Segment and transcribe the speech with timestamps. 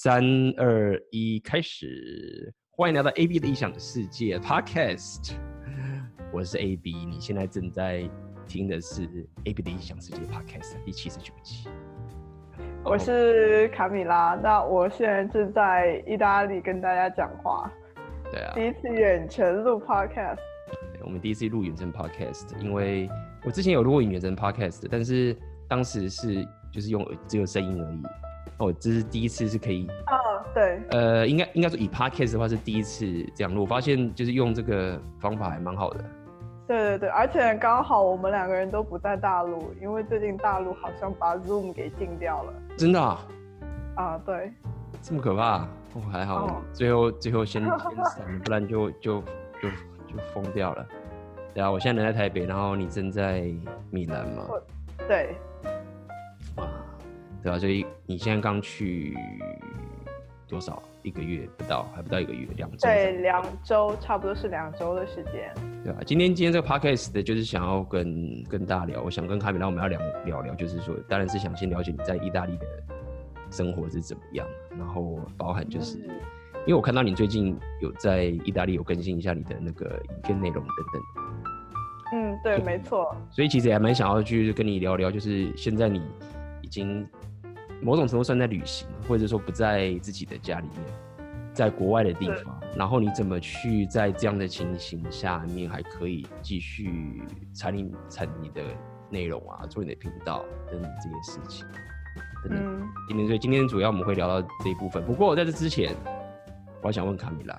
[0.00, 0.22] 三
[0.56, 2.54] 二一，开始！
[2.70, 5.32] 欢迎来到 AB 的异想世界 Podcast。
[6.32, 8.08] 我是 AB，你现在正在
[8.46, 9.02] 听的是
[9.42, 11.68] AB 的异想世界 Podcast 第七十九期。
[12.84, 17.68] 我是卡米拉，那我现在正在意大利跟大家讲话。
[18.30, 20.38] 对啊，第一次远程录 Podcast。
[21.04, 23.10] 我们第一次录远程 Podcast，因为
[23.44, 25.36] 我之前有录过远程 Podcast，但是
[25.68, 28.02] 当时是就是用只有声音而已。
[28.58, 36.04] 哦，这是第一次是可以，哦，对，呃，应该应该说以 podcast 的话是第一次这样录，我发现就是用这个方法还蛮好的。
[36.66, 42.52] 对对对，而且刚好我们两个人都不在大陆，因为最近大陆好像把 Zoom 给禁掉了。
[42.76, 43.26] 真的啊？
[43.96, 44.52] 啊，对。
[45.00, 45.60] 这么可怕？
[45.94, 49.22] 哦，还好，哦、最后最后先 先闪，不然就就
[49.62, 49.68] 就
[50.06, 50.86] 就疯掉了。
[51.54, 53.50] 对啊，我现在人在台北，然后你正在
[53.90, 54.42] 米兰吗？
[55.08, 55.34] 对。
[57.42, 59.16] 对啊，所以你现在刚去
[60.46, 60.82] 多少？
[61.04, 62.78] 一个月不到，还不到一个月，两周。
[62.86, 65.54] 对，两周，差不多是两周的时间。
[65.82, 72.66] 对啊，今天今天这个 podcast 的就是想要跟跟大家聊，我想跟卡米拉我们要聊聊聊，就是说，当然是想先了解你在意大利的
[73.48, 76.10] 生活是怎么样，然后包含就是，嗯、
[76.66, 81.02] 因为我看到你最近有在意大利有更新一下你的那个影片内容等等。
[82.12, 83.16] 嗯，对，没错。
[83.30, 86.02] 所以其实也蛮想要去跟你聊聊，就是现在你
[86.60, 87.08] 已经。
[87.80, 90.84] 某种程度算在旅行，或者说不在自己的家里面，
[91.52, 97.22] 在国外的地方，然后你怎么去在这样的情形下面还可以继续
[97.54, 98.62] 产你产你的
[99.10, 101.66] 内容啊，做你的频道等等这些事情，
[102.44, 102.80] 等等。
[102.80, 105.04] 嗯，今天所以今天主要我们会聊到这一部分。
[105.04, 105.94] 不过在这之前，
[106.82, 107.56] 我想问卡米拉，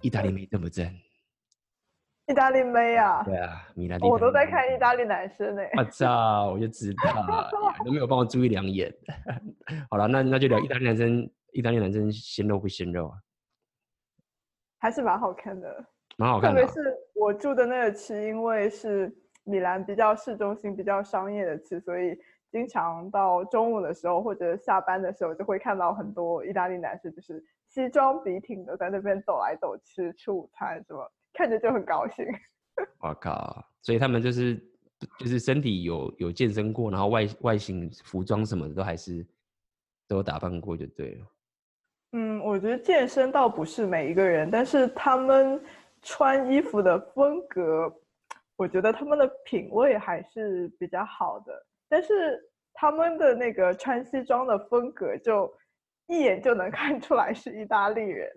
[0.00, 0.88] 意大利妹这么正？
[2.32, 4.00] 意大利妹啊，对啊，米兰。
[4.00, 5.62] 我都在看意大利男生呢。
[5.76, 7.50] 我操，我就知道，
[7.84, 8.90] 都没有帮我注意两眼。
[9.90, 11.30] 好了，那那就聊意大利男生。
[11.52, 13.18] 意大利男生鲜肉不鲜肉啊？
[14.78, 15.84] 还是蛮好看的，
[16.16, 16.62] 蛮好看的。
[16.62, 22.18] 特别是我住的那个区，因为是米兰比较市中心、比较商业的区，所以
[22.50, 31.12] 经常到中午的时候或者下班的时候，就会看到很多意大利男生，就是西装笔挺的在那边走来走去吃午餐什么。
[31.32, 32.26] 看着就很高兴。
[33.00, 33.64] 我靠！
[33.82, 34.54] 所以他们就是
[35.18, 39.26] 就是身体有有健身过，然后外外形服装什么的都还是
[40.08, 41.26] 都打扮过就对了。
[42.12, 45.62] 嗯，我觉得健身倒不是每一个人，但是他们
[46.02, 47.92] 穿衣服的风格，
[48.56, 51.66] 我觉得他们的品味还是比较好的。
[51.88, 52.38] 但是
[52.74, 55.52] 他们的那个穿西装的风格，就
[56.06, 58.30] 一眼就能看出来是意大利人。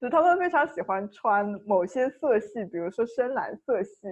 [0.00, 4.06] 就他们非常喜欢穿某些色系，比如说深蓝色系，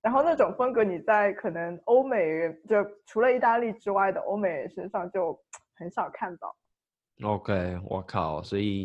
[0.00, 5.36] 然后那种风格你在可能欧美人，就除了意大利之外的欧美人身上就
[5.74, 6.54] 很少看到。
[7.22, 8.82] OK，我靠，所以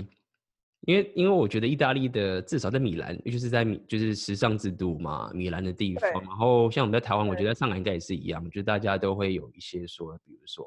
[0.82, 6.12] 因为因为我觉得意大利的至少在米兰，尤其是在米就是时尚之都嘛，米兰的地方。
[6.14, 10.66] 然后像我们在台湾，我觉得在上海应该也是一样，就是大家都会有一些说，比如说。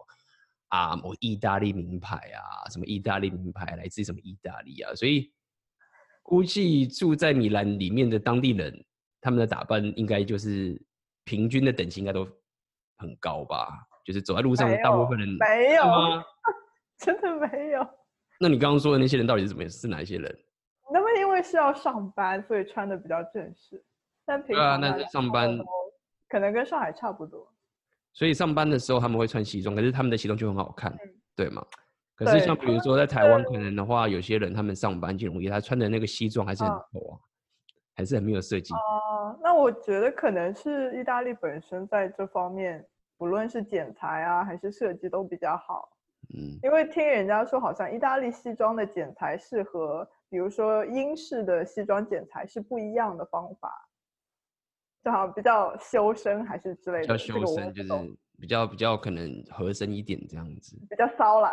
[0.69, 5.33] 啊，某意大利名牌啊，什么意大利名牌来自什么意大利啊，所以
[6.23, 8.85] 估计住在米兰里面的当地人，
[9.21, 10.81] 他们的打扮应该就是
[11.25, 12.29] 平均的等级应该都
[12.99, 13.69] 很高吧？
[14.05, 16.25] 就是走在路上，大部分人没有吗？
[16.99, 17.87] 真的没有？
[18.41, 20.39] 那你刚刚说的那些人到底是怎么是哪一些人？
[20.93, 23.85] 那么因为是要上班，所以穿的比较正式。
[24.25, 25.59] 但平常啊，那是上班
[26.29, 27.53] 可能跟上海差不多。
[28.19, 30.99] 所以上班的时候他们会穿西装，可是他们的西装就很好看，嗯、
[31.37, 31.65] 对吗？
[32.17, 37.15] 可是像比如说在台湾，可能的话，有些人他们上班就容易，他穿的那个西装还是很丑啊，
[37.95, 38.75] 还是很没有设计。
[38.75, 42.85] 哦、呃，那我觉得可能是意大利本身在这方面，
[43.17, 45.89] 不论是剪裁啊还是设计都比较好。
[46.35, 53.88] 嗯，因为听人家说，好像意大利西装的剪裁是和比如说英式的西装剪裁是不一样的方法。
[55.35, 57.89] 比较修身还是之类的，比较修身就是
[58.41, 61.51] 比较比较可能合身一点这样子，比较骚啦，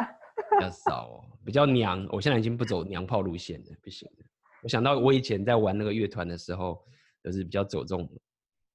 [0.52, 2.08] 比较骚哦，比较娘。
[2.12, 4.24] 我现在已经不走娘炮路线了，不行的。
[4.62, 6.80] 我想到我以前在玩那个乐团的时候，
[7.24, 8.08] 就是比较走这种，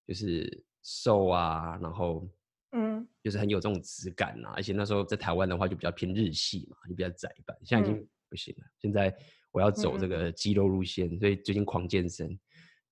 [0.06, 2.29] 就是瘦啊，然后
[2.73, 4.55] 嗯，就是很有这种质感啊。
[4.56, 7.56] 而且那时候在台湾的话，就比较偏日系嘛，就比较窄版。
[7.62, 9.15] 现在已经不行了，嗯、现在
[9.53, 12.37] 我要走这个肌肉路线，所以最近狂健身，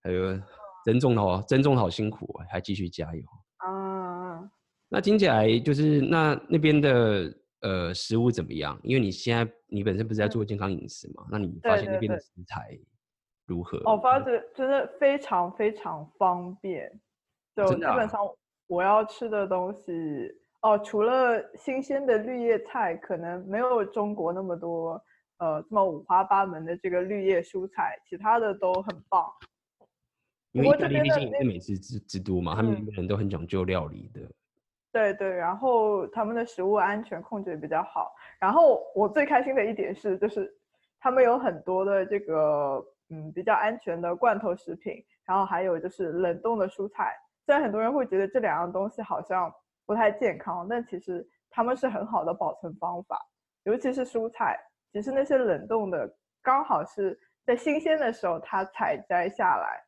[0.01, 0.41] 还有。
[0.89, 3.23] 增重的哦，增重好辛苦，还继续加油
[3.59, 4.49] 啊！Uh,
[4.89, 7.31] 那听起来就是那那边的
[7.61, 8.81] 呃食物怎么样？
[8.83, 11.25] 因为你现在你本身不是在做健康饮食嘛？
[11.25, 12.79] 嗯、那你发现那边的食材
[13.45, 13.79] 如何？
[13.85, 16.91] 我发觉真的非常非常方便，
[17.55, 18.19] 就基本上
[18.67, 19.93] 我要吃的东西，
[20.63, 24.99] 哦，除了新鲜的绿叶菜，可能没有中国那么多，
[25.37, 29.31] 呃，这么五花八门的这个绿叶蔬菜，其他的都很棒。
[30.59, 34.21] 因为意大利毕竟是美食之之都嘛，嗯、他们人都很讲究料理的。
[34.91, 38.13] 对对，然后他们的食物安全控制也比较好。
[38.41, 40.53] 然后我最开心的一点是，就是
[40.99, 47.15] 他们有很多的这个嗯比较安全的罐头食品，然后还有就是冷冻的蔬菜。
[47.45, 49.53] 虽然很多人会觉得这两样东西好像
[49.87, 53.19] 不太健康，但其实他们是很好的保存方法。
[53.65, 54.59] 尤其是蔬菜，
[54.93, 56.11] 其实那些冷冻的
[56.43, 59.83] 刚好是在新鲜的时候它采摘下来，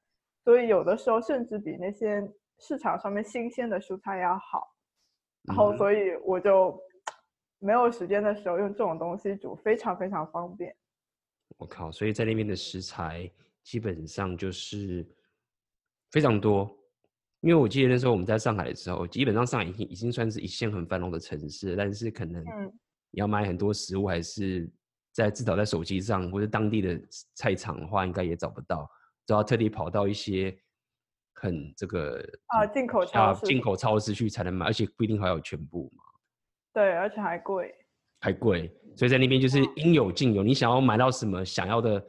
[0.45, 2.23] 所以有的时候甚至比那些
[2.59, 4.77] 市场上面新鲜的蔬菜要好。
[5.45, 6.79] 然后，所以我就
[7.59, 10.75] 没有时间的时候用这种东西煮，非常非常方便。
[11.57, 11.91] 我靠！
[11.91, 13.31] 所以在那边的食材
[13.63, 15.07] 基本上就是
[16.11, 16.71] 非常多，
[17.41, 22.45] 因为我记得那时候我们在上海的时候，基本上上海已经已经算是一线很繁荣的城市，但是可能
[23.11, 24.71] 你要买很多食物，还是
[25.13, 27.01] 在至少在手机上或者当地的
[27.35, 28.89] 菜场的话，应该也找不到，
[29.27, 30.57] 都要特地跑到一些。
[31.43, 36.05] 很这个啊，进口超市，进口超市去才能买，而且不一定还有全部嘛。
[36.75, 37.75] 对，而且还贵，
[38.21, 40.43] 还贵，所以在那边就是应有尽有。
[40.43, 42.05] 你想要买到什么想要的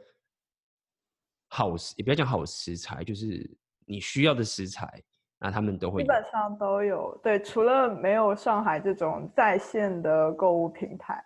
[1.48, 3.50] 好食，也不要讲好食材，就是
[3.86, 5.02] 你需要的食材，
[5.38, 7.18] 那他们都会，基本上都有。
[7.22, 11.24] 对，除了没有上海这种在线的购物平台，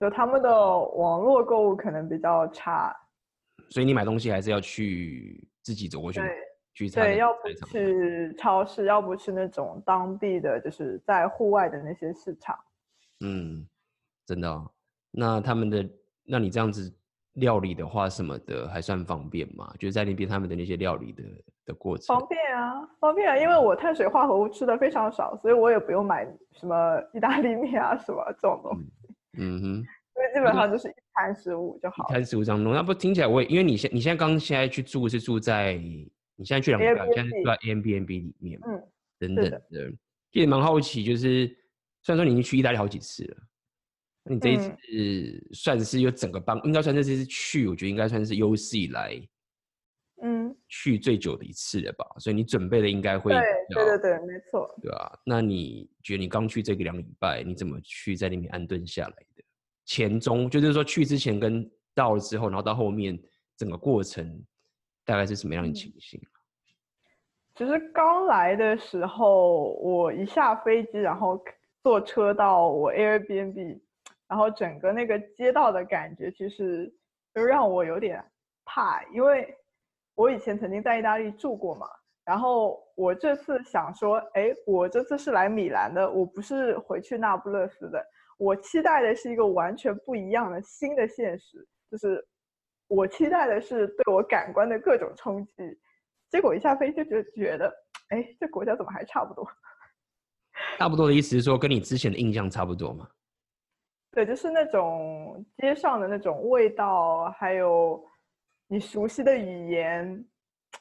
[0.00, 2.92] 就他们的网络购物可能比较差。
[3.70, 6.20] 所以你买东西还是要去自己走过去。
[6.94, 12.56] 对，要不去超市，要不去那种当地的，就是在户外的那些市场。
[13.22, 13.66] 嗯，
[14.24, 14.70] 真的哦。
[15.10, 15.86] 那他们的，
[16.24, 16.90] 那你这样子
[17.34, 19.74] 料理的话，什么的还算方便吗？
[19.78, 21.22] 就是在那边他们的那些料理的
[21.66, 22.16] 的过程。
[22.16, 28.90] 方便啊，方便啊，因为我碳水化合物吃的非常少，所以我也不用买什么意大利面啊什么这种东西。
[29.36, 32.06] 嗯哼，因为基本上就是一餐食物就好。
[32.08, 35.80] 一餐食物这样弄，那不听起来我也，因为你现你现在刚现在去住是住在。
[36.36, 38.82] 你现在去两个，现在住在 Airbnb 里面，嗯，
[39.18, 39.60] 等等的，
[40.32, 41.46] 其实蛮好奇，就是
[42.00, 43.36] 虽然说你已经去意大利好几次了，
[44.24, 44.72] 那你这一次
[45.52, 49.20] 算是有整个帮，应该算是这次是去，我觉得应该算是有史以来，
[50.22, 52.06] 嗯，去最久的一次了吧？
[52.18, 53.42] 所以你准备的应该会，对
[53.74, 55.12] 对对对，没错，对啊？
[55.26, 59.26] 那你觉得你刚去这个两礼拜，你怎么去在那边安顿下来的？
[59.90, 63.18] 前中就是说去之前跟到了之后，然后到后面
[63.56, 64.40] 整个过程。
[65.02, 66.20] 大概是什么样的情形？
[67.56, 71.42] 其实刚来的时候，我一下飞机，然后
[71.82, 73.80] 坐车到我 Airbnb，
[74.28, 76.94] 然后整个那个街道的感觉，其实
[77.34, 78.24] 就让我有点
[78.64, 79.52] 怕，因为
[80.14, 81.88] 我以前曾经在意大利住过嘛。
[82.24, 88.00] 然后我这次想说，哎，我这次是来米兰的，我不是回去那不勒斯的。
[88.40, 92.26] 我期待的是一个完全不一样的新的现实，就是。
[92.92, 95.52] 我期待的是对我感官的各种冲击，
[96.28, 97.72] 结果一下飞机就觉得，
[98.08, 99.46] 哎，这国家怎么还差不多？
[100.76, 103.08] 差不多的意思是说，跟你之前的印象差不多吗？
[104.10, 108.04] 对，就是那种街上的那种味道，还有
[108.66, 110.24] 你熟悉的语言，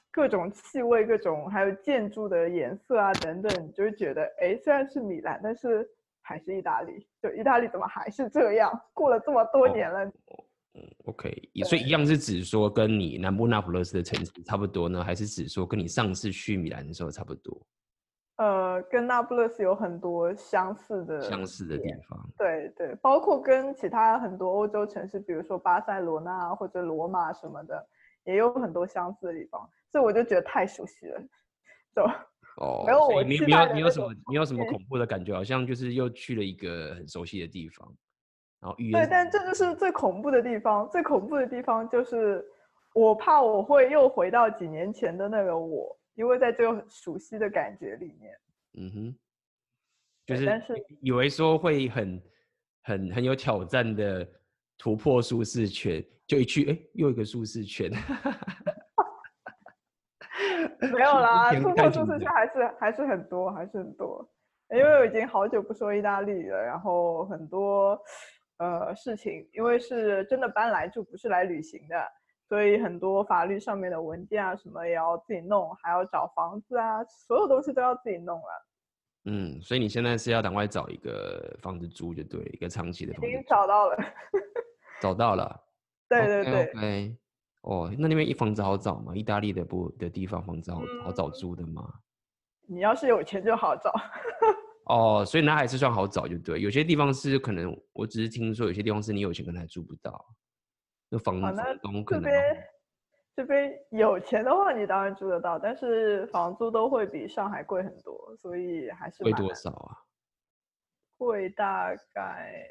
[0.10, 5.88] 各种气味，各种还有建筑的颜色啊等等，你就会觉得，哎，虽然是米兰，但是
[6.30, 7.08] 还是意大利。
[7.20, 8.72] 就意大利怎么还是这样？
[8.94, 10.06] 过了这么多年了。
[10.06, 10.46] 哦
[10.76, 17.60] 嗯，OK，所以一样是指说跟你南部那不勒斯的城市差不多呢，还是指说跟你上次去米兰的时候差不多？
[18.38, 22.30] 呃，跟那不勒斯有很多相似的相似的地方。
[22.38, 27.84] 对对，包括跟其他很多欧洲城市，比如说巴塞罗那或者罗马什么的，
[28.26, 29.68] 也有很多相似的地方。
[29.92, 31.20] 所以我就觉得太熟悉了，
[31.96, 32.04] 就
[32.60, 35.34] 哦，没有我你你有你有什么你有什么恐怖的感觉？
[35.34, 37.96] 好像就是又去了一个很熟悉的地方。
[38.62, 40.90] 然后对，但这就是最恐怖的地方。
[40.90, 42.44] 最恐怖的地方就是，
[42.94, 48.38] 我怕我会又回到几年前的那个我，因为在这个熟悉的感觉里面。
[48.74, 49.16] 嗯哼，
[50.26, 50.62] 就是
[51.00, 52.22] 以为说会很、
[52.84, 54.28] 很、很有挑战的
[54.78, 57.90] 突破舒适圈，就一去，哎，又一个舒适圈。
[60.94, 64.28] 没有啦， 突破舒适圈还是还是很多，还是很多。
[64.72, 68.00] 因为我已经好久不说意大利了，然后很多。
[68.62, 71.96] 呃，事情，因为是真的搬来住，不是来旅行的，
[72.50, 78.68] 所以很多法律上面的文件啊什么也要自己弄，还要找房子啊，所有东西都要自己弄了。
[79.32, 83.28] 嗯，所以你现在是要赶快找一个房子租就对，一个长期的房子。
[83.30, 83.98] 已经找到了。
[85.00, 85.58] 找到了。
[86.10, 86.54] 对对对。
[86.54, 87.18] Okay, okay.
[87.62, 89.16] 哦，那那边一房子好找吗？
[89.16, 91.88] 意大利的不的地方房子好、嗯、好找租的吗？
[92.68, 93.92] 你要是有钱就好找。
[94.86, 96.60] 哦，所以那还是算好找，就对。
[96.62, 100.26] 有些地方是可能，我只是听说有些地方是你有钱可能还租不到，
[101.10, 102.32] 那房房东可能。
[103.36, 109.98] 这边有钱的话，你当然租得到，但是房租都会比上海贵很多，所以还是贵多少啊？
[111.18, 112.66] 贵大概，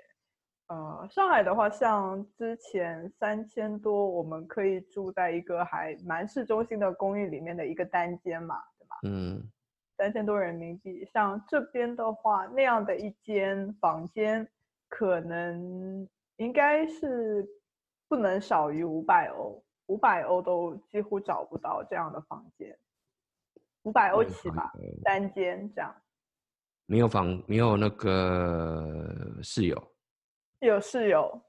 [0.68, 8.96] 呃，上海的话，像之前三千多，我们可以住在一个还蛮市中心的公寓里面的一个单间嘛，对吧？
[9.04, 9.42] 嗯，
[9.96, 11.04] 三千多人民币。
[11.12, 14.46] 像这边的话，那样的一间房间，
[14.90, 16.06] 可能
[16.37, 17.48] 应该是
[18.06, 19.62] 不能少于五百欧。
[19.87, 22.78] 五百欧都几乎找不到这样的房间，
[23.84, 24.70] 五百欧起吧，
[25.02, 25.94] 单间这样。
[26.84, 29.82] 没有房，没有那个室友。
[30.60, 31.40] 有室友，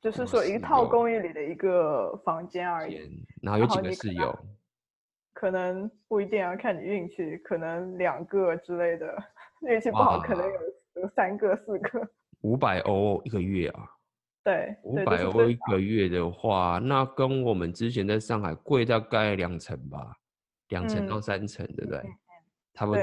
[0.00, 3.24] 就是说一套公寓里的一个房间而已。
[3.42, 4.36] 然后有几个室友？
[5.32, 9.06] 可能不一定要看你运气，可能两个之类的，
[9.68, 12.08] 运气不好可能有有三个、四个。
[12.40, 13.86] 五百欧一个月啊？
[14.42, 20.16] 对，五百欧一个月的话，那跟我们之前在上海贵大概两成吧，
[20.68, 22.02] 两成到三成，嗯、对不对？
[22.72, 23.00] 差不多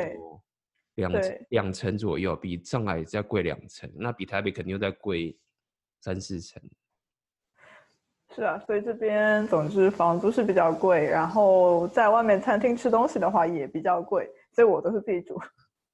[0.96, 1.12] 两
[1.50, 5.38] 两成左右，比上海再贵两成，那比台北肯定又再贵
[6.04, 6.62] 三四成。
[8.36, 15.40] 是啊，所以这边总之房租是比较贵，然后在外面餐厅吃东西的话也比较贵，所以我都是自己煮。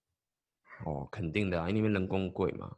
[0.87, 2.71] 哦，肯定的啊，因为那边人工贵嘛。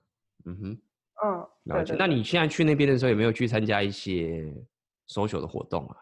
[0.46, 0.82] 嗯哼。
[1.24, 1.96] 嗯，了解。
[1.98, 4.54] 那你现在去那边的时候，有没有去参加一些
[5.08, 5.96] social 的活动啊？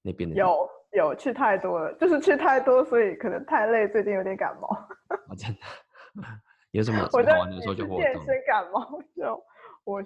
[0.00, 4.68] 那边的有有去太多了，就是去太多，所以可能太累，最近有点感冒。
[5.08, 5.60] 啊、 真的？
[6.70, 7.98] 有什么好玩的 social 活动？
[8.00, 9.44] 健身感冒就
[9.84, 10.00] 我，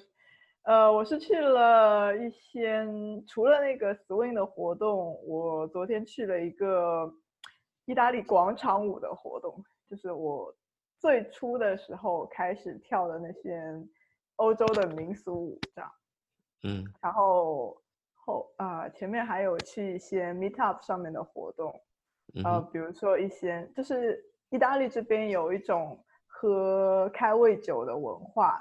[0.65, 2.87] 呃，我是去了一些，
[3.27, 7.11] 除了那个 swing 的活动，我昨天去了一个
[7.87, 10.55] 意大利广场舞的活动，就是我
[10.99, 13.61] 最初的时候开始跳的那些。
[14.39, 15.89] 欧洲的民俗舞这样，
[16.65, 17.81] 嗯，然后
[18.15, 21.73] 后啊、呃、前面还有去一些 meet up 上面的活动，
[22.35, 28.61] 嗯、呃，比如说一些就是意大利这边有一种喝开胃酒的文化，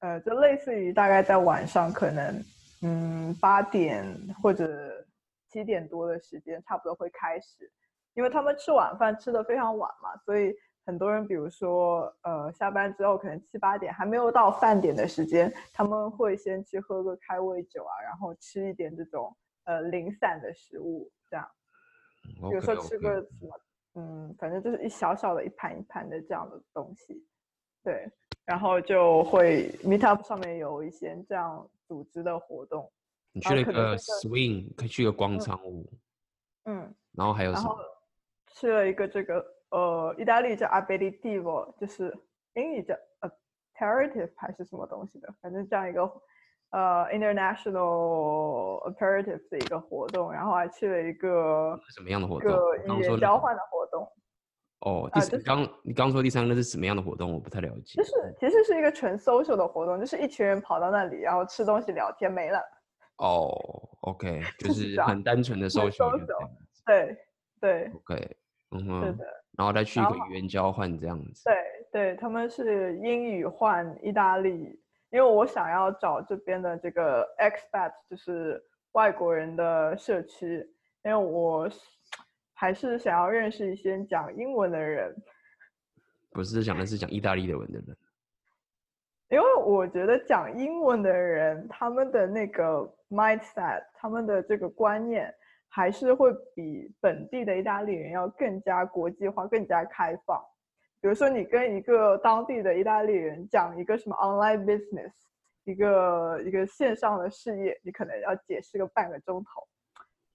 [0.00, 2.44] 呃，就类似于大概在晚上可能
[2.82, 4.06] 嗯八点
[4.42, 5.04] 或者
[5.48, 7.70] 七点多的时间差不多会开始，
[8.14, 10.54] 因为他们吃晚饭吃得非常晚嘛，所以。
[10.88, 21.44] 很多人，比如说，呃，下班之后可能七八点还没有到饭点的时间，他们会先去喝个开胃酒啊，然后吃一点这种呃零散的食物，这样，
[22.48, 23.60] 比如说吃个什么.
[23.94, 27.26] 嗯，反正就是一小小的一盘一盘的这样的东西，
[27.86, 28.10] 对，
[28.44, 32.90] 然后就会 meet up 上面有一些这样组织的活动。
[33.30, 35.88] 你去了一个 swing，可以去个广场舞，
[36.64, 37.78] 嗯，嗯，然后还有什么？
[38.48, 39.54] 去了一个这个。
[39.70, 42.16] 呃，意大利叫 aperitivo，就是
[42.54, 46.02] 英语叫 aperitif 还是什么东西的，反正这样一个
[46.70, 52.48] 呃 international aperitif 的一个活动，然后还去了一个什么样的活动？
[52.48, 54.08] 一个语言交换的活动。
[54.86, 57.34] 哦，第三，刚、呃就是、你刚说第三个是什么样的活动？
[57.34, 57.96] 我不太了解。
[57.96, 62.60] 就是其实是一个纯 social 的活动，就是一群人跑到那里，然后吃东西聊天没了。
[63.18, 63.50] 哦
[64.02, 66.16] ，OK， 就是很单纯的 social。
[66.86, 67.16] 对
[67.60, 67.90] 对。
[67.96, 68.36] OK，
[68.70, 69.06] 嗯哼。
[69.06, 69.24] 是的。
[69.58, 71.42] 然后再去一个语言交换这样子。
[71.44, 71.56] 对
[71.90, 74.78] 对，他们是英语换意大利，
[75.10, 78.62] 因为我想要找这边的这个 expat，就是
[78.92, 80.58] 外国人的社区，
[81.02, 81.66] 因为我
[82.56, 85.14] 还是想要认识一些讲英文的人。
[86.30, 87.96] 不是讲的是讲意大利的文的人。
[89.28, 95.32] 因为我觉得讲英文的人，他们的那个 mindset，他们的这个观念。
[95.68, 100.42] 还是会比本地的意大利人要更加国际化、更加开放。
[101.02, 105.12] 比如说，你跟一个当地的意大利人讲一个什么 online business，
[105.64, 109.60] 一个一个线上的事业，你可能要解释个半个钟头；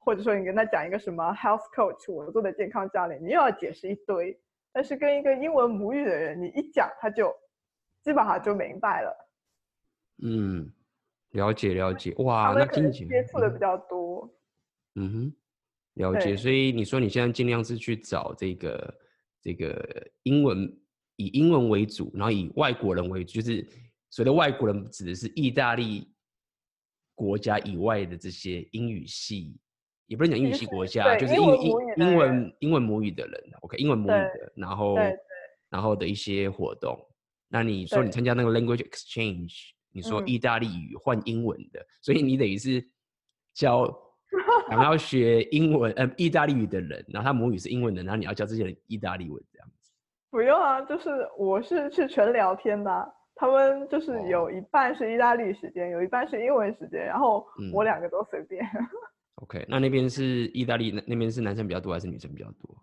[0.04, 4.38] 或者说，你跟他讲一个什么 health coach，我做的健康教练，你又要解释一堆。
[4.74, 7.32] 但是跟一个英文母语的人，你一讲他就
[8.02, 9.30] 基本上就明白了。
[10.24, 10.72] 嗯，
[11.32, 14.28] 了解了解，哇，那听起来接触的比较多。
[14.96, 15.34] 嗯哼，
[15.96, 16.36] 了解。
[16.36, 19.00] 所以你说你现在尽量是去找这个
[19.42, 20.74] 这个英文，
[21.18, 23.68] 以英文为主，然后以外国人为主，就是
[24.10, 26.12] 所谓的外国人指的是意大利
[27.14, 29.60] 国家以外的这些英语系，
[30.12, 34.98] 也不能讲英语系国家，就是英英英文英文母语的人，OK，英文母语的，然后
[35.70, 37.00] 然后的一些活动。
[37.48, 42.86] 那你说你参加那个 language exchange，你说意大利语换英文的，所以你等于是
[43.54, 43.90] 教。
[44.70, 49.92] 想要学英文，呃，意大利语的人，然后他母语是英文的，然后你要教这些人意大利文这样子。
[50.30, 58.64] 不用啊，就是我是去纯聊天的、啊，他们就是有一半是意大利时间，有一半是英文时间，然后我两个都随便。
[58.64, 58.88] 嗯、
[59.42, 62.76] OK，那那边是意大利那那边是男生比较多还是女生比较多？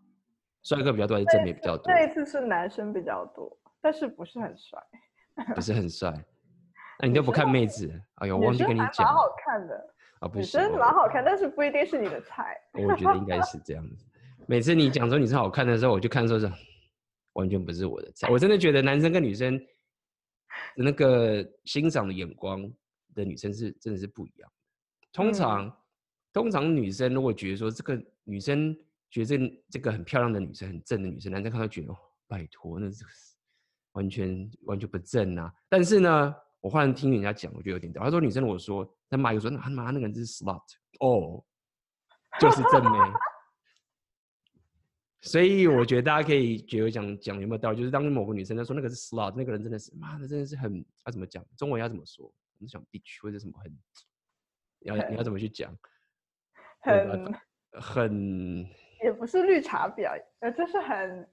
[0.63, 1.85] 帅哥比较多还是正妹比较多？
[1.87, 4.81] 那一次是男生比较多，但是不是很帅。
[5.55, 6.13] 不是很帅，
[6.99, 7.89] 那你都不看妹子？
[8.17, 9.07] 哎呦，我忘记跟你讲。
[9.07, 12.57] 蛮好看的啊，不是，蛮好看，但是不一定是你的菜。
[12.73, 14.05] 我觉得应该是这样子。
[14.49, 16.51] 每次你讲说女生好看的时候，我就看说是
[17.35, 18.29] 完全不是我的菜。
[18.29, 19.65] 我真的觉得男生跟女生的
[20.75, 22.69] 那个欣赏的眼光
[23.15, 24.51] 的女生是真的是不一样。
[25.13, 25.73] 通常，嗯、
[26.39, 28.77] 通常女生如果觉得说这个女生
[29.11, 33.05] 觉得这个、这个很漂亮的女生很正的女生，男生看到觉得哦，拜托，那是。
[33.93, 35.53] 完全完全不正啊！
[35.69, 38.05] 但是呢，我忽然听人家讲，我觉得有点屌。
[38.05, 40.63] 他说女生，我说他妈又说，那他妈那个人是 slut
[41.01, 41.43] 哦，
[42.39, 42.99] 就是正妹。
[45.23, 47.79] 所以我觉得大家可以觉得讲讲有没有道理？
[47.79, 51.45] 就是当某个女生在说那个是 slut，那个人真的是妈的，真的是很要怎么讲？
[51.57, 52.25] 中文要怎么说？
[52.27, 53.77] 我们讲 bitch 或者什么很，
[54.81, 55.77] 要你要怎么去讲？
[56.89, 57.35] 很
[57.81, 58.67] 很
[59.03, 61.29] 也不是绿茶婊，呃，就是很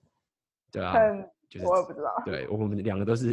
[0.72, 1.30] 对啊，很。
[1.48, 3.32] 就是、我也不知道，对我们两个都是，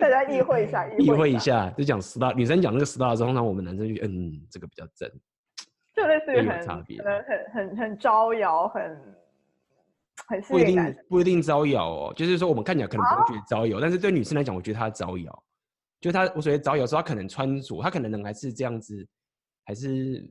[0.00, 5.08] 大家意会一下， 意会一下，就讲 star，女生讲那个 star 的时候，那我们男生就嗯，这个比较正，
[5.94, 8.82] 就类似于很差别，很很很招摇，很
[10.26, 15.44] 很不一定不一定招摇哦，就是说我们看起来可能不会觉得招摇，啊、但是对女生来讲，我觉得她招摇，
[16.00, 19.06] 就她我所谓招摇，说她可能穿着，她可能人还是这样子，
[19.64, 20.28] 还是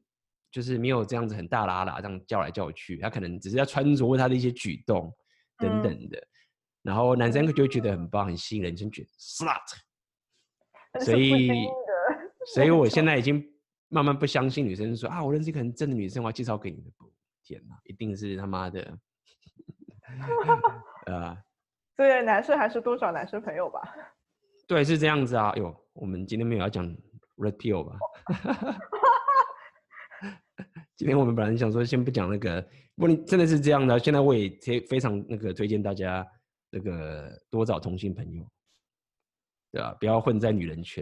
[0.57, 5.13] 就是没有这样子很大拉拉这样叫来叫去，他可能只是要穿着他的一些举动
[5.59, 6.17] 等等的。
[6.17, 6.27] 嗯
[6.83, 9.59] 然后男生就会觉得很棒，很吸引人，就觉得 slut。
[11.03, 11.49] 所以，
[12.53, 13.43] 所以我现在已经
[13.89, 16.91] 慢慢不相信女生说啊，我认识一个很正的女生，我要介绍给你的。
[17.43, 18.97] 天哪，一定是他妈的。
[21.07, 21.37] 呃，
[21.97, 23.81] 所以男生还是多找男生朋友吧。
[24.65, 25.51] 对，是这样子啊。
[25.57, 26.85] 哟，我们今天没有要讲
[27.35, 27.97] red pill 吧？
[30.97, 32.61] 今天我们本来想说先不讲那个，
[32.95, 33.97] 不过你真的是这样的。
[33.97, 34.49] 现在我也
[34.89, 36.27] 非常那个推荐大家。
[36.69, 38.45] 那个多找同性朋友，
[39.71, 39.93] 对吧？
[40.01, 41.01] 不要混在女人圈，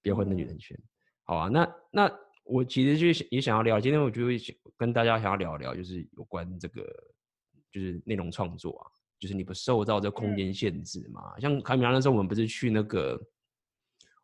[0.00, 0.78] 不要混在女人圈。
[1.24, 4.38] 好啊，那那我其实就也想要聊，今天我就会
[4.76, 6.82] 跟大家想要聊一聊，就是有关这个，
[7.72, 8.86] 就是内容创作啊，
[9.18, 11.34] 就是你不受到这空间限制嘛。
[11.34, 13.20] 嗯、像卡米拉那时候，我们不是去那个，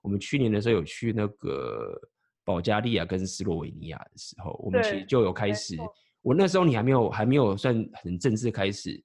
[0.00, 2.00] 我们去年的时候有去那个
[2.44, 5.76] 保加利亚跟斯洛维尼亚的时候，我们其实就有开始。
[6.22, 9.02] 我那时候你还没有还没有算很正式开始。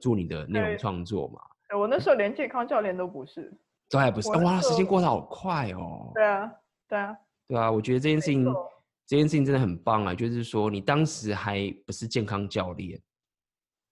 [0.00, 1.40] 做你的内容创作嘛？
[1.78, 3.50] 我那时候连健康教练都不是，
[3.88, 4.28] 都还不是。
[4.32, 6.10] 哇，时间过得好快哦。
[6.14, 6.52] 对啊，
[6.88, 7.16] 对啊，
[7.48, 7.70] 对啊。
[7.70, 8.44] 我觉得这件事情，
[9.06, 10.14] 这件事情真的很棒啊！
[10.14, 13.00] 就是说，你当时还不是健康教练，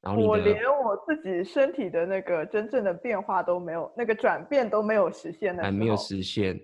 [0.03, 6.61] 然后你我连我自己身体的那个真正的变化都没有，那个转变都没有实现的，还没有实现。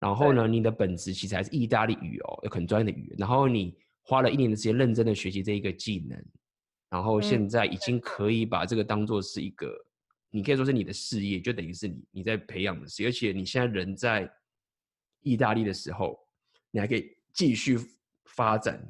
[0.00, 3.16] 然后呢，你的本职其实还是意大利语哦，有很专业的语言。
[3.18, 6.18] 然后你花了一年的时间认真的学习这一个技能。
[6.88, 9.84] 然后现在已经可以把这个当做是一个，嗯、
[10.30, 13.10] 你可以说是你的事业，就等于是你你在培养的事业。
[13.10, 14.28] 而且你现在人在
[15.20, 16.18] 意大利的时候，
[16.70, 17.78] 你还可以继续
[18.24, 18.82] 发展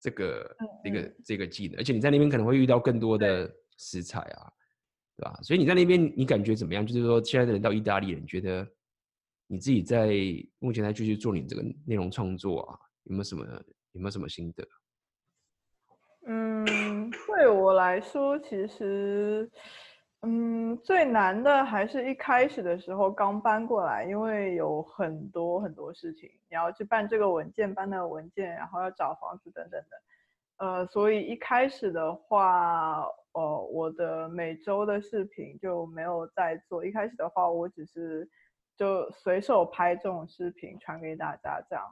[0.00, 1.76] 这个、嗯、这个这个技能。
[1.78, 4.52] 而且你在那边可能会遇到更多的食材啊，
[5.16, 5.38] 对吧？
[5.42, 6.86] 所以你在那边你感觉怎么样？
[6.86, 8.66] 就是说现在的人到意大利人，你觉得
[9.48, 10.10] 你自己在
[10.58, 13.44] 目前在继续做你这个内容创作啊，有没有什么
[13.92, 14.62] 有没有什么心得？
[16.26, 19.50] 嗯，对我来说，其实，
[20.20, 36.84] 嗯，最难的还是一开始的时候刚搬过来，因为有很多很多事情，你要去办这个文件，办那个文件，然后要找房子等等的，呃，所以一开始的话，呃，我的每周的视频就没有在做。
[36.84, 38.28] 一开始的话，我只是
[38.78, 41.84] 就随手拍这种视频传给大家这样。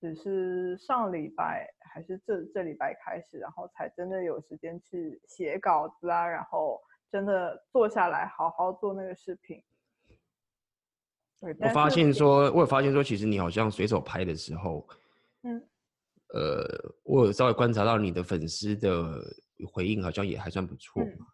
[0.00, 9.62] 只是上礼拜还是这这礼拜开始，然后才真的有时间去写稿子啊，然后真的坐下来好好做那个视频。
[11.42, 14.88] 我发现说，我有发现说，其实你好像随手拍的时候，
[15.42, 15.62] 嗯，
[16.32, 19.22] 呃，我有稍微观察到你的粉丝的
[19.70, 21.26] 回应好像也还算不错嘛，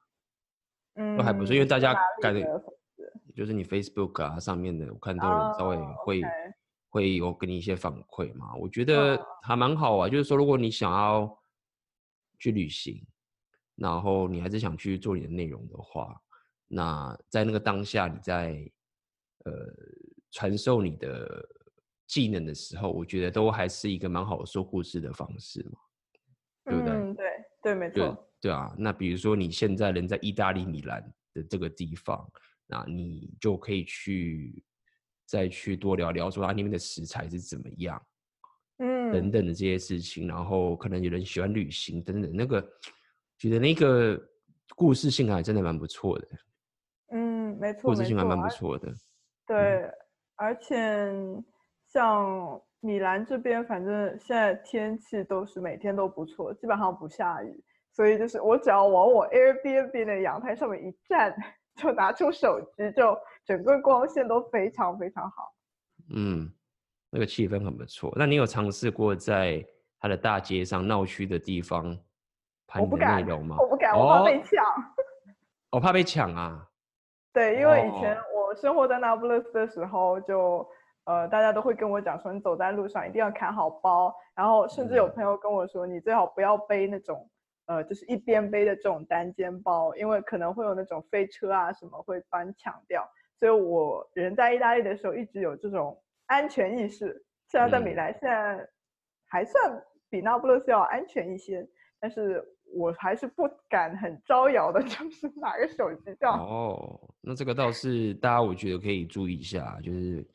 [0.95, 2.45] 嗯，都还不错，因为大家感觉
[3.37, 6.22] 就是你 Facebook 啊上面的，我看都有人稍微会。
[6.22, 6.33] Oh.
[6.88, 8.55] 会有给你一些反馈嘛？
[8.55, 10.09] 我觉得还蛮好啊。
[10.09, 11.38] 就是说，如果你想要
[12.38, 13.05] 去旅行，
[13.75, 16.18] 然后你还是想去做你的内容的话，
[16.68, 18.66] 那在那个当下，你在
[19.44, 19.53] 呃
[20.31, 21.46] 传授你的
[22.07, 25.79] 技能的时候，我觉得都还是一个蛮好的说故事的方式嘛，
[26.64, 26.92] 对不对？
[26.94, 27.27] 嗯，对
[27.62, 27.94] 对，没错。
[28.40, 31.03] 对，对啊，那比如说你现在人在意大利米兰
[31.35, 32.27] 的这个地方，
[32.66, 34.62] 那你就可以去
[35.24, 38.00] 再去多聊聊说啊，那边的食材是怎么样，
[38.79, 40.26] 嗯，等等的这些事情。
[40.29, 42.61] 然后可能有人喜欢旅行等等，那个
[43.38, 44.20] 觉得那个
[44.74, 46.29] 故事性还真的蛮不错的。
[47.12, 48.92] 嗯，没错，故事性还蛮不错的。
[49.46, 49.94] 对，嗯、
[50.37, 50.76] 而且
[51.88, 52.61] 像。
[52.81, 61.35] 米兰这边，反正现在天气都是每天都不错，基本上不下雨，所以就是我只要往我 Airbnb 的阳台上面一站，
[61.77, 65.55] 就拿出手机，就整个光线都非常非常好。
[66.11, 66.51] 嗯，
[67.11, 68.12] 那个气氛很不错。
[68.17, 69.65] 那你有尝试过在
[70.01, 71.97] 它的大街上闹区的地方
[72.67, 73.57] 拍你的内容吗？
[73.61, 74.65] 我不敢，我怕被抢。
[75.71, 76.67] 我、哦、怕被抢啊。
[77.33, 80.67] 对，因为以前我生活在那不勒斯的时候就。
[81.07, 87.31] 呃，大家都会跟我讲说，你走在路上一定要看好包，然后甚至有朋友跟我说，你最好不要背那种，
[87.66, 93.09] 呃，就是一边背的这种单肩包，因为可能会有那种飞车啊什么会把你抢掉。
[93.38, 97.24] 所以我人在意大利的时候一直有这种安全意识。
[97.48, 98.68] 虽然在米兰现在
[99.29, 101.68] 还算比那不勒斯要安全一些，
[102.00, 106.38] 但是我还是不敢很招摇的， 就是拿个手机这样。
[106.38, 110.26] 哦，那这个倒是大家我觉得可以注意一下，就是。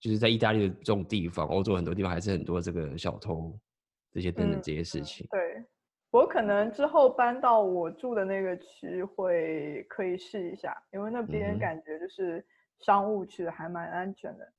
[0.00, 3.56] 就是在意大利的这种地方，欧洲很多地方还是很多这个小偷
[4.10, 5.24] 这些等等这些事情。
[5.26, 5.64] 嗯、对，
[6.12, 12.46] 我可能之后搬到我住的那个区会可以试一下，因为那边感觉就是
[12.78, 14.52] 商务区还蛮安全的。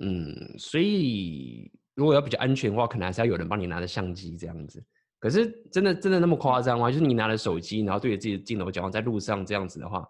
[0.00, 4.84] 嗯，所以如果要比较安全的话，可能还是要有人帮你拿着相机这样子。
[5.18, 6.90] 可是真的真的那么夸张吗？
[6.90, 10.06] 就是你拿着手机，然后对着自己的镜头讲话，在路上这样子的话，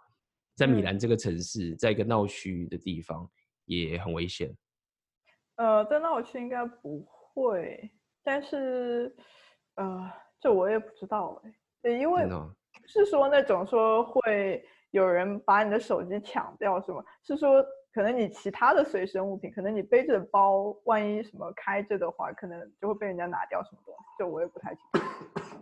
[0.57, 3.31] 在米兰这个城市，在一个闹区的地方。
[3.67, 4.53] 也很危险，
[5.55, 7.89] 呃，在闹区应该不会，
[8.25, 9.15] 但是，
[9.77, 10.11] 呃，
[10.43, 11.41] 这我也不知道
[11.83, 12.29] 哎，因为
[12.85, 17.03] 是说那种说会有人把你的手机抢掉是吗？
[17.23, 25.57] 是说可能你其他的随身物品，可能你背着包，万一什么开着的话，可能就会被人家拿掉什么东西，这我也不太清楚。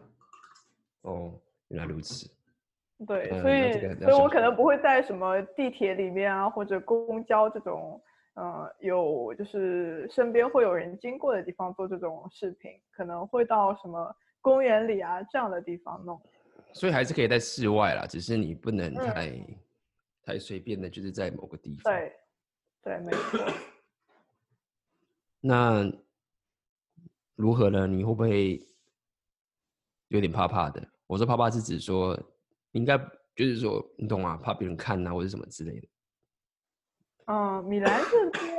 [1.03, 1.33] 哦，
[1.69, 2.31] 原来如此。
[3.07, 8.01] 对，所以，这个、所以我可能不会在什么地铁里面啊，或者公交这种，
[8.35, 16.21] 呃，有就是身边会有人经过的地方做这种视频，可能会到什么公园里啊这样的地方弄。
[16.73, 19.59] 所以还是可以在室外啦，只是你不能太、嗯、
[20.23, 21.93] 太随便的，就是在某个地方。
[21.93, 22.13] 对，
[22.83, 23.47] 对，没错。
[25.41, 25.91] 那
[27.35, 27.87] 如何呢？
[27.87, 28.61] 你会不会
[30.09, 30.87] 有点怕怕的？
[31.07, 32.19] 我说怕怕是指说。
[32.73, 32.97] 应该
[33.35, 34.37] 就是说，你懂吗？
[34.37, 35.89] 怕别人看啊，或者什么之类的。
[37.27, 38.57] 嗯，米兰这边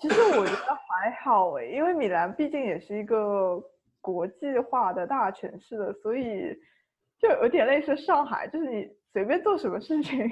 [0.00, 3.62] 其实我觉得还好诶，因为米兰毕竟也是一个
[4.06, 6.56] 国际化的大城市的，所以
[7.18, 10.28] 就有点类似上海，就是你随便做什么事情，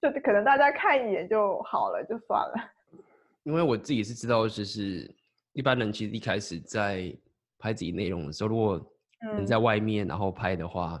[0.00, 2.54] 就可能大家看一眼就好了，就算了。
[3.44, 5.08] 因为我自己是知道，就是
[5.52, 7.14] 一般人其实一开始在
[7.58, 11.00] 拍自己内容的时候，如果人在外面然后拍的话。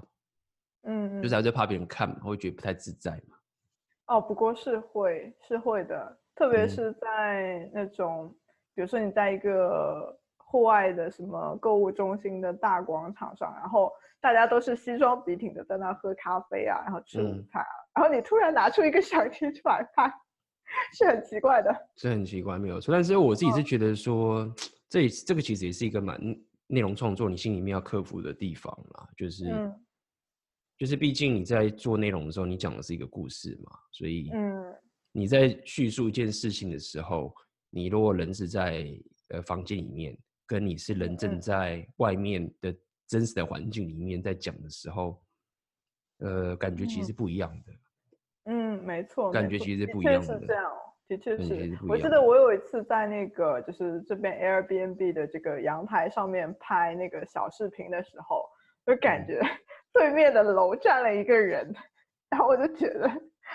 [0.84, 3.36] 嗯嗯，就是还是怕别人看嘛，会觉得不太自在嘛。
[4.06, 8.34] 哦，不过是会是会的，特别是在那种，嗯、
[8.74, 10.18] 比如说你在一个
[10.52, 20.12] 户外的什么购物中心的大广场上，然后大家都是西装笔挺的在那喝咖啡啊，然后吃午餐啊，嗯、然后你突然拿出一个相机出来拍，
[20.92, 21.74] 是很奇怪的。
[21.96, 22.92] 是很奇怪，没有错。
[22.92, 24.54] 但是我自己是觉得说，哦、
[24.88, 26.20] 这这个其实也是一个蛮
[26.66, 29.50] 内容创作，你心里面要克服的地方啦，就是。
[29.50, 29.74] 嗯
[30.78, 34.74] 就是毕竟你在做内容的时候，你讲的是一个故事嘛，所以嗯，
[35.12, 37.32] 你在叙述一件事情的时候，
[37.70, 38.88] 你如果人是在
[39.28, 40.18] 呃房间里面，
[40.52, 42.76] 跟你是人正在外面的
[43.08, 45.18] 真实的环境里面在讲的时候，
[46.18, 47.72] 呃，感觉其实不一样的。
[48.44, 50.38] 嗯，没错，感觉其实不一样的。
[50.38, 50.70] 是这样，
[51.08, 51.74] 的确是。
[51.88, 58.44] 我记得我有一次在那个就是这边 Airbnb 的这个阳台上面拍那个小视频的时候，
[58.84, 59.40] 就感觉。
[59.40, 59.58] 嗯
[59.94, 61.70] 对面的楼站了一个人，
[62.30, 63.06] 然后我就觉得，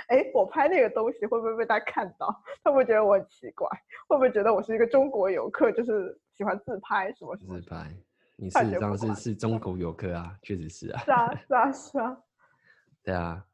[0.08, 2.28] 哎，我拍那个东西会不会被他看到？
[2.64, 3.68] 他会不会觉得我很奇怪？
[4.08, 7.60] 会不会觉得我是一个中国游客，就是喜欢自拍什么什么？
[7.60, 7.92] 自拍，
[8.36, 11.02] 你事实上是是中国游客啊，确实是啊。
[11.04, 12.18] 是啊，是啊，是啊。
[13.04, 13.46] 对啊，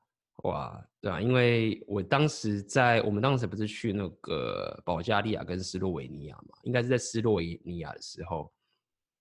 [0.43, 6.58] 哇，对啊，因为我当时在，我们当时不是去那个保加利亚跟斯洛维尼亚嘛？
[6.63, 8.52] 应该是在斯洛维尼亚的时候，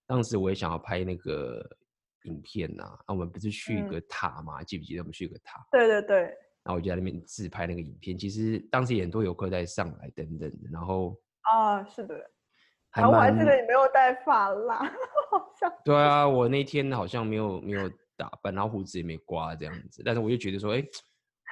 [0.07, 1.65] 当时我也想要拍那个。
[2.27, 4.63] 影片呐、啊，那我们不是去一个塔嘛？
[4.63, 5.61] 嗯、记不记得我们去一个塔？
[5.73, 6.19] 对对对。
[6.63, 8.17] 然后我就在那边自拍那个影片。
[8.17, 12.15] 其实当时也很多游客在上来等等的，然后啊，是的。
[12.93, 14.79] 还我还记得你没有带发蜡，
[15.31, 15.73] 好像。
[15.83, 20.03] 对啊，我那天好像没有没有打扮，然后胡子也没刮这样子。
[20.05, 20.91] 但是我就觉得说，哎、欸，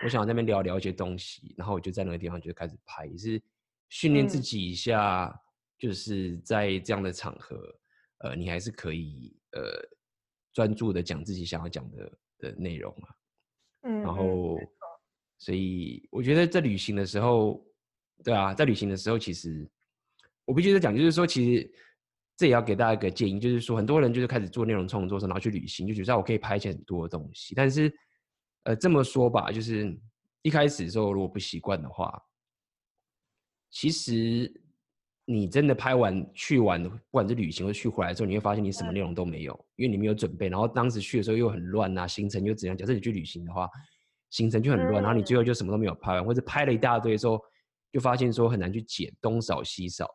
[0.04, 3.42] 我想在那边聊聊一些东西，然后我就在那个地方就开始拍，也是
[3.88, 5.38] 训练自己一下，嗯、
[5.78, 7.56] 就是在这样的场合，
[8.18, 9.62] 呃，你还是可以呃
[10.52, 13.08] 专注的讲自己想要讲的的内容啊。
[13.84, 14.58] 嗯，然后，
[15.38, 17.64] 所以我觉得在旅行的时候，
[18.22, 19.66] 对啊，在旅行的时候，其实
[20.50, 21.72] 我必须得讲，就是说，其实
[22.36, 27.54] 这也要给大家一个建议，就是说，很多人就是开始做内容创作，然后去旅行，就觉得我可以拍一些很多的东西。
[27.54, 27.94] 但是，
[28.64, 29.96] 呃，这么说吧，就是
[30.42, 32.20] 一开始的时候，如果不习惯的话，
[33.70, 34.52] 其实
[35.24, 40.48] 你真的拍完去完，不管是旅行或去回来之后，你会发现你什么内容都没有，因为你没有准备。
[40.48, 42.76] 然后当时去的时候又很乱啊，行程又怎样？
[42.76, 43.70] 假设你去旅行的话，
[44.30, 47.40] 行程就很乱，然后你最后就什么都没有拍完，或者拍了一大堆之后。
[47.92, 50.12] 就发现说很难去剪，东扫西扫的，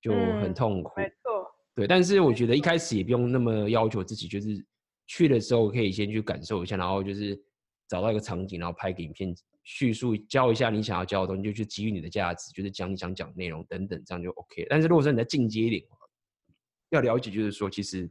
[0.00, 0.92] 就很痛苦。
[0.96, 1.86] 嗯、没错，对。
[1.86, 4.64] 但是我觉得一开始也不用那么要求自己，就是
[5.06, 7.38] 去的时候可以先去感受一下，然后就是
[7.88, 9.34] 找到一个场景，然后拍个影片
[9.64, 14.66] 叙述，教一下你想要教的东西，就去给予你的价值，就是讲你想讲的内容等等，这样就 OK。
[14.70, 15.82] 但是如果说你在进阶一点，
[16.90, 18.10] 要了解就是说，其实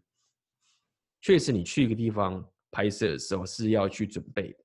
[1.21, 4.57] 确实你去一个地方拍摄的时候是要去准备的。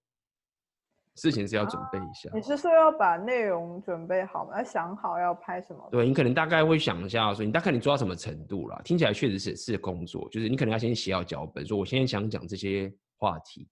[1.16, 2.30] 事情是要准备一下。
[2.30, 4.58] 啊、你是说要把内容准备好吗？
[4.58, 5.88] 要想好要拍什么？
[5.90, 8.80] 对，你可能大概会想一下，说你大概你做到什么程度了？
[8.84, 13.68] 听起来确实是是工作，就是你可能要先写好脚本，说我现在想讲这些话题，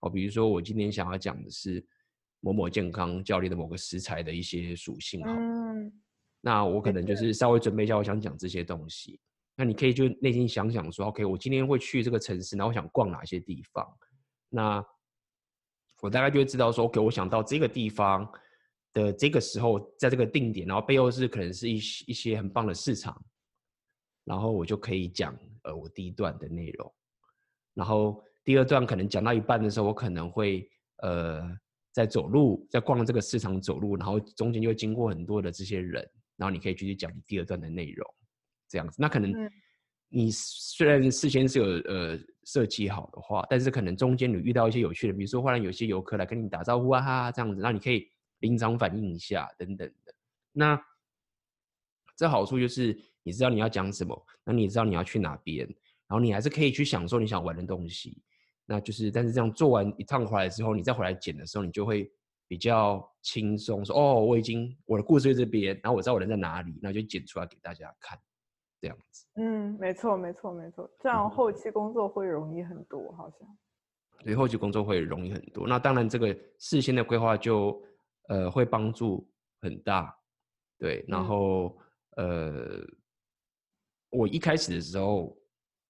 [0.00, 1.84] 哦，比如说我今天想要讲的是
[2.40, 5.92] 某某健康教练的某个食材的一些属性，好嗯，
[6.40, 9.18] 那我可能就是稍微准备一下，我想讲这些东西。
[9.58, 13.86] 那你可以就内心想想说，OK，我今天会去这个城市，然后我想逛哪些地方？
[14.50, 14.84] 那
[16.02, 18.30] 我大概就会知道说，OK，我想到这个地方
[18.92, 23.20] 的这个时候，在这个定点，然后背后是可能是一一些很棒的市场，
[24.24, 26.94] 然后我就可以讲呃我第一段的内容，
[27.74, 31.42] 然后第二段可能讲到一半的时候，我可能会呃
[31.92, 38.06] 在走路，在逛这个市场走路，然后中间就会经过很多的这些人，然后你可以继续讲你第二段的内容，
[38.68, 39.32] 这样子，那可能。
[39.32, 39.50] 嗯
[40.08, 50.14] 你虽然事先是有呃设计好的话，但是可能中间你遇到一些有趣的，比如说忽然有些游客来跟你打招呼啊哈这样子，那你可以临场反应一下等等的。
[50.52, 50.80] 那
[52.16, 55.66] 这好处就是你知道你要讲什么，那你知道你要去哪边，
[56.06, 58.22] 然后你还是可以去享受你想玩的东西。
[58.64, 62.10] 那就是，但是这样做完一趟回来之后，你再回来剪的时候，你就会
[62.48, 68.18] 比较轻松，说哦，我已经我的故事在这边，然后我知道我人在哪里，那就剪出来给大家看。
[68.86, 73.40] 这样子，嗯，没错，没错，没错，这样后期工作会容易很多，好像。
[74.24, 75.66] 对，后期工作会容易很多。
[75.66, 77.82] 那当然，这个事先的规划就
[78.28, 79.28] 呃会帮助
[79.60, 80.16] 很大。
[80.78, 81.76] 对，然后、
[82.16, 82.86] 嗯、呃，
[84.10, 85.36] 我一开始的时候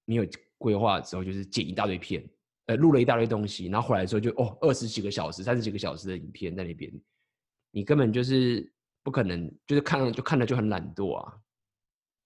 [0.05, 0.25] 没有
[0.57, 2.27] 规划的时候，就是剪一大堆片，
[2.65, 6.91] 呃，录了一大堆东西，然后回来的时候就哦，二十几个小时、三十几个小时的影片在那边，
[7.71, 8.71] 你根本就是
[9.03, 11.33] 不可能，就是看了就看了就很懒惰啊。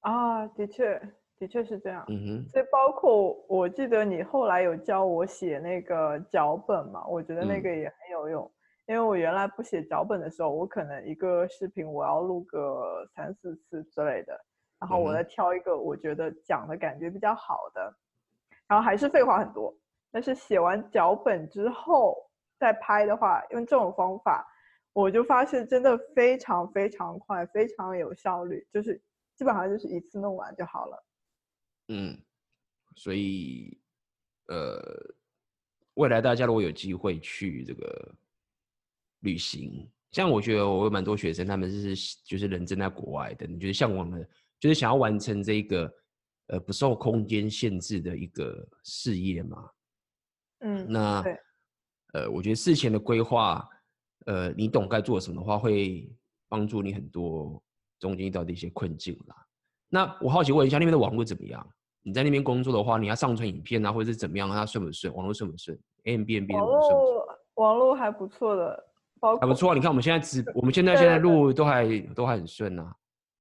[0.01, 0.99] 啊，的确，
[1.37, 2.03] 的确是这样。
[2.07, 8.43] 嗯哼，所以包括我记得你后来有教我写那个脚本嘛，我觉得那个也很有用。
[8.45, 14.33] 嗯、因为我原来不写脚本的时候，我可能一个视频我要录个三四次之类的，
[14.79, 19.71] 然后我再挑一个我觉得讲的感觉比较好的，嗯、然后还是废话很多。
[20.11, 22.17] 但是写完脚本之后
[22.59, 24.43] 再拍的话，用这种方法，
[24.93, 28.99] 我就发现真的非常非常快，非常有效率，就是。
[29.35, 31.05] 基本上就是一次弄完就好了。
[31.87, 32.17] 嗯，
[32.95, 33.77] 所以，
[34.47, 34.79] 呃，
[35.95, 38.15] 未来大家如果有机会去这个
[39.21, 45.93] 旅行，像我觉得我有蛮多学生，他们是就是人正在国外的，你就是向往的，就是想要完成这个
[46.47, 49.69] 呃不受空间限制的一个事业嘛。
[50.59, 51.37] 嗯，那对
[52.13, 53.67] 呃，我觉得事前的规划，
[54.27, 56.09] 呃，你懂该做什么的话，会
[56.47, 57.61] 帮助你很多。
[58.01, 59.35] 中间遇到的一些困境啦，
[59.87, 61.65] 那我好奇问一下，那边的网络怎么样？
[62.01, 64.49] 你在那边工作的话，你要上传影片啊，或者是怎么样？
[64.49, 65.13] 它顺不顺？
[65.13, 68.85] 网络顺不顺？Airbnb 网络网络还不错的，
[69.19, 69.75] 包括还不错啊。
[69.75, 72.91] 你看我们现在直，我们现在现在录都还都还很顺啊。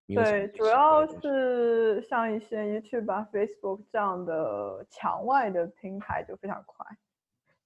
[0.07, 6.85] 对，主要是像一些 YouTube 啊、Facebook 这样的墙外的平台就非常快，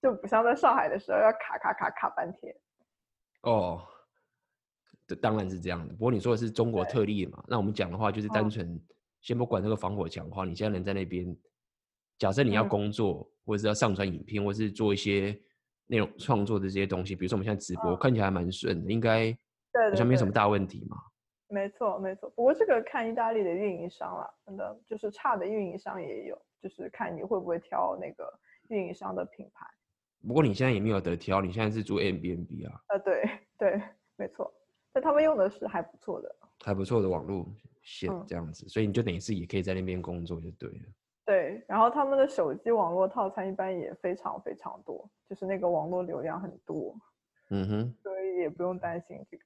[0.00, 2.54] 就不像在上海的时候要卡卡卡卡半天。
[3.42, 3.82] 哦。
[5.20, 7.44] 当然是这样的，不过你说的是中国特例嘛？
[7.48, 8.80] 那我们讲的话就是单纯，
[9.20, 11.36] 先不管这个防火墙的话，你现在能在那边，
[12.16, 15.36] 假设你要工作，或者是要上传影片，或者是做一些
[15.86, 19.30] 内容创作的这些东西，比如说我们现在直播，看起来还蛮顺的，应该
[19.90, 20.96] 好像没什么大问题嘛。
[21.48, 22.30] 没错，没错。
[22.30, 28.32] 不过这个看意大利的运营商了，真的就是差的运营商也有，就是看你会不会挑那个
[28.68, 29.66] 运营商的品牌。
[30.26, 32.80] 不过你现在也没有得挑，你现在是住 Airbnb 啊？
[32.88, 33.82] 呃，对对，
[34.16, 34.52] 没错。
[34.94, 37.46] 但他们用的是还不错的，还不错的网络
[37.82, 40.84] 线这样子，嗯、所以你就等于是也可以在那边工作就对了。
[41.26, 46.96] 对，然后他们的手机网络套餐一般也非常非常多，就是那个网络流量很多。
[47.50, 49.44] 嗯哼，所以也不用担心这个。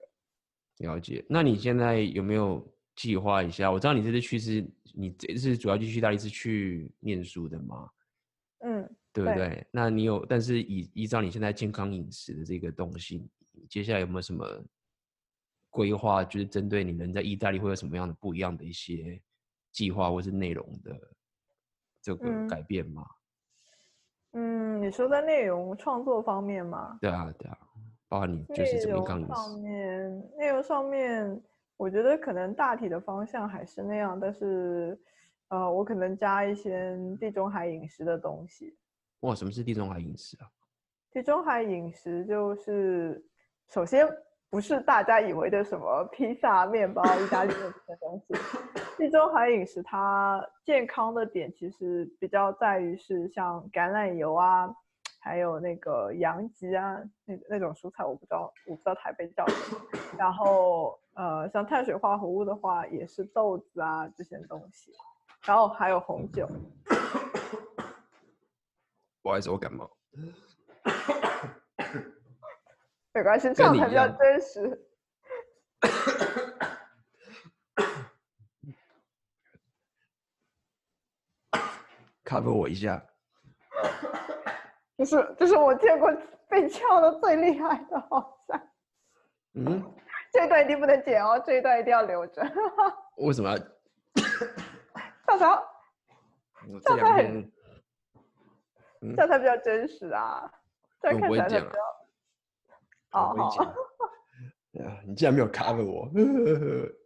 [0.79, 1.25] 了解。
[1.29, 2.63] 那你现在有没有
[2.95, 3.73] 计划一下？
[3.73, 7.89] 我知道你这次去是，你这次主要就去意大利是去念书的吗？
[8.59, 8.89] 嗯。
[9.11, 9.49] 对不对？
[9.49, 13.27] 对，那你有，但是依依照你现在健康饮食的这个东西，
[13.69, 14.47] 接下来有没有什么
[15.71, 16.25] 规划？
[16.25, 19.21] 就是针对你们在意大利会有什么样的不一样的一些
[19.73, 20.97] 计划或是内容的
[22.03, 23.05] 这个改变吗？
[24.33, 26.99] 嗯，你说在内容创作方面吗？
[27.01, 27.59] 对啊，对啊，
[28.09, 31.43] 包含你就是健康饮食上面，内容上面，
[31.77, 34.99] 我觉得可能大体的方向还是那样，但是
[35.49, 38.77] 呃，我可能加一些地中海饮食的东西。
[39.21, 40.49] 哇，什么是地中海饮食啊？
[41.11, 43.25] 地中海饮食就是，
[43.69, 44.07] 首先
[44.51, 48.35] 不是大家以为的什么披萨、面包、意大利面这些东西。
[48.97, 54.69] 地中海饮食它健康的点其实比较在于是像橄榄油啊，
[55.21, 59.81] 还有那个洋吉啊，那那种蔬菜我不知道，我不知道台北叫什么。
[60.17, 64.91] 然后呃，像碳水化合物的话也是豆子啊这些东西，
[65.45, 66.49] 然后还有红酒。
[69.23, 69.91] 不好意思，我感冒。
[73.15, 74.87] 没关系，这样才比较真实。
[82.25, 83.03] cover 我一下。
[84.97, 86.13] 不是，这是我见过
[86.49, 88.69] 被撬的最厉害的，好像。
[89.55, 89.95] 嗯。
[90.31, 92.43] 这一段一定不能剪哦，这一段一定要留着。
[93.17, 93.57] 为什么要？
[95.25, 95.67] 大嫂。
[96.71, 97.51] 我这两天。
[99.17, 100.51] 这才比较真实啊！
[101.01, 101.73] 这样看起来才比较……
[103.13, 103.51] 哦，好。
[104.73, 106.09] 对啊，你竟然没有 cover 我，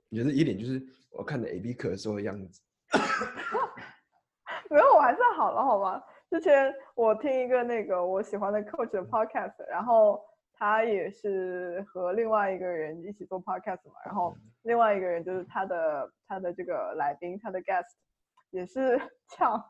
[0.09, 2.61] 你觉得一脸就是我看的 A B 课时候的样子。
[4.69, 6.03] 没有，我还算好了，好吗？
[6.31, 10.21] 之前我听一个那个我喜欢的 coach 的 podcast，然后
[10.55, 17.85] 他也是和另外一个人一起做 podcast 嘛，然后另外一个人就是他的他的这个来宾，他的 guest
[18.51, 19.63] 也是呛。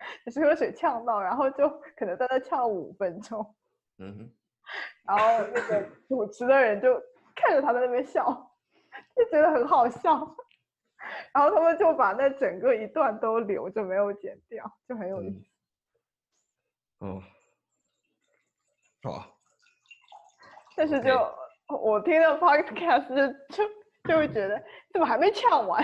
[0.24, 3.44] 也是喝水呛到，然后就可能在那呛五分钟，
[3.98, 4.30] 嗯哼，
[5.08, 6.92] 然后那个主持的人就
[7.34, 8.24] 看着他在那边笑，
[9.16, 10.36] 就觉得很好笑，
[11.32, 15.50] 然后他们就把那整个一段都留着没有剪掉，就很有意思。
[17.00, 17.22] 嗯、哦，
[19.02, 19.38] 好。
[20.76, 21.76] 但是就 Okay.
[21.76, 23.72] 我听的 podcast 就就
[24.04, 25.82] 就会觉得怎么还没呛完。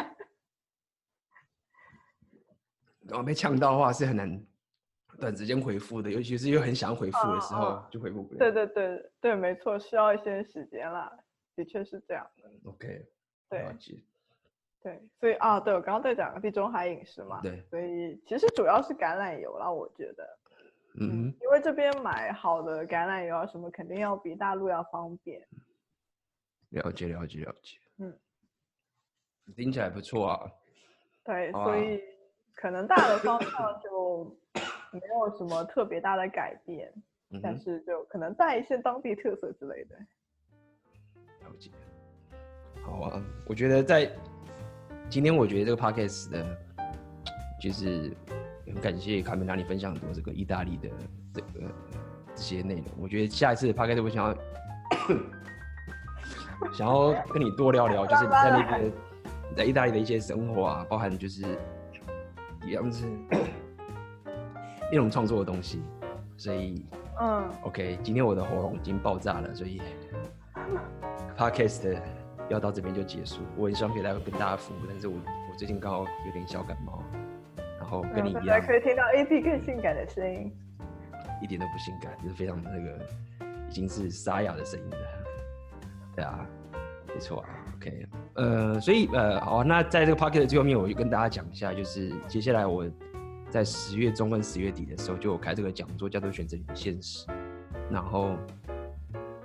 [3.06, 4.46] 然后被呛到的话是很难
[5.18, 8.38] 短时间回复的，尤其是又很想回复的时候就回复不了。
[8.38, 11.10] 对对对对，没错，需要一些时间啦，
[11.54, 12.70] 的确是这样的。
[12.70, 13.06] OK，
[13.48, 13.76] 对，
[14.82, 20.38] 对，所以啊，对我刚刚在讲地中海饮食嘛，对，所以其实主要是橄榄油啦，我觉得，
[21.00, 25.40] 嗯，因为这边买好的橄榄油啊什么，肯定要比大陆要方便。
[26.70, 28.18] 了解了解了解，嗯，
[29.54, 30.50] 听起来不错啊。
[31.24, 32.00] 对，所以。
[32.56, 34.34] 可能大的方向就
[34.94, 36.92] 没有什么特别大的改变，
[37.30, 39.96] 嗯、但是就可能带一些当地特色之类的。
[41.40, 41.70] 了解。
[42.82, 44.10] 好啊，我觉得在
[45.08, 46.44] 今天，我觉得这个 podcast 的，
[47.60, 48.14] 就是
[48.66, 50.88] 很感谢卡梅拉你分享很多这个意大利的
[51.32, 51.70] 这个
[52.34, 52.86] 这些内容。
[52.98, 54.34] 我觉得下一次的 podcast 我想要
[56.72, 58.92] 想要跟你多聊聊，就是你在那边
[59.56, 61.44] 在意大利的一些生活啊，包含就是。
[62.66, 63.04] 一样是
[64.92, 65.82] 一种创作的东西，
[66.36, 66.84] 所以
[67.20, 69.80] 嗯，OK，今天我的喉咙已经爆炸了，所以
[71.36, 71.98] Podcast
[72.48, 73.42] 要到这边就结束。
[73.56, 77.02] 我很希望可以来跟大家服务，但是我我最近刚好有点小感冒，
[77.78, 80.52] 然后跟你一样，可以听到 AP 更性感的声音，
[81.42, 82.98] 一点都不性感，就是非常那个
[83.68, 84.96] 已经是沙哑的声音了。
[86.14, 86.46] 对啊，
[87.08, 87.48] 没错啊。
[87.76, 92.84] OK，呃，所以呃，好，那在这个 podcast 的最后面，我就跟大家讲一下，就是接下来我
[93.54, 97.24] 在十月中跟十月底的时候，就有开这个讲座，叫做选择你的现实。
[97.88, 98.34] 然后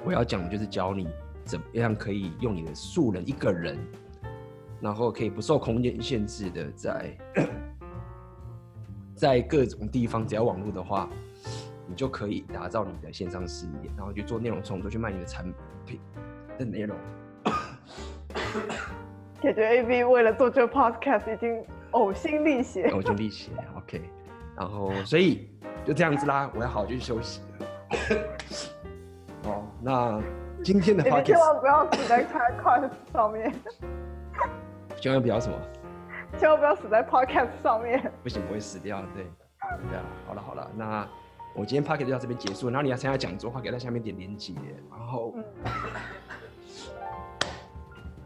[0.04, 1.08] 我要讲的就是教你
[1.46, 3.78] 怎么样可以用你的素人一个人，
[4.82, 7.18] 然后可以不受空间限制的在
[9.14, 11.08] 在各种地方，只要网络的话，
[11.86, 15.46] 你就可以打造你的线上事业，然后去做内容创作，去卖你的产
[15.86, 16.00] 品
[16.58, 16.98] 的内容。
[19.40, 23.52] 感觉 AB 为了做这个 podcast 已经呕心沥血， 呕心沥血。
[23.76, 24.02] OK，
[24.56, 25.50] 然后所以
[25.86, 27.68] 就这样子啦，我要好好去休息了。
[29.46, 30.22] 哦，那
[30.64, 33.54] 今天的话，千万不要死在开 podcast 上面，
[35.00, 35.58] 千万不要什么？
[36.38, 38.12] 千万不要死在 podcast 上面。
[38.22, 39.02] 不行，我会死掉。
[39.16, 39.24] 对，
[39.90, 41.08] 对啊，好了好了，那
[41.56, 42.68] 我今天 podcast 就到这边结束。
[42.70, 44.54] 然后你要参加讲座的话，可以在下面点连接，
[44.92, 45.44] 然后、嗯、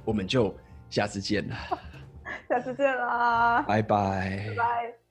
[0.03, 0.53] 我们就
[0.89, 1.55] 下次见了。
[2.49, 3.61] 下次见啦！
[3.67, 4.45] 拜拜。
[4.49, 5.02] 拜拜。